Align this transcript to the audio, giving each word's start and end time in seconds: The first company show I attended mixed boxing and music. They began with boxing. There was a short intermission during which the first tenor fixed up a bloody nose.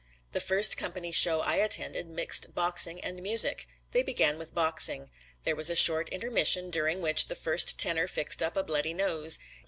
The 0.31 0.41
first 0.41 0.77
company 0.77 1.11
show 1.11 1.41
I 1.41 1.57
attended 1.57 2.07
mixed 2.09 2.55
boxing 2.55 2.99
and 3.01 3.21
music. 3.21 3.67
They 3.91 4.01
began 4.01 4.39
with 4.39 4.55
boxing. 4.55 5.11
There 5.43 5.55
was 5.55 5.69
a 5.69 5.75
short 5.75 6.09
intermission 6.09 6.71
during 6.71 7.01
which 7.03 7.27
the 7.27 7.35
first 7.35 7.77
tenor 7.77 8.07
fixed 8.07 8.41
up 8.41 8.57
a 8.57 8.63
bloody 8.63 8.95
nose. 8.95 9.37